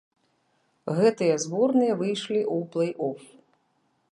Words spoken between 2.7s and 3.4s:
плэй-оф.